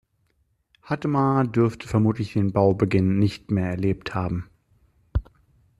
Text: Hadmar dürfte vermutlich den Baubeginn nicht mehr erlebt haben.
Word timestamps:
Hadmar 0.81 1.45
dürfte 1.45 1.87
vermutlich 1.87 2.33
den 2.33 2.51
Baubeginn 2.53 3.19
nicht 3.19 3.51
mehr 3.51 3.69
erlebt 3.69 4.15
haben. 4.15 4.49